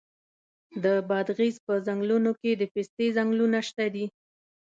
[0.83, 4.05] د بادغیس په څنګلونو کې د پستې ځنګلونه شته دي.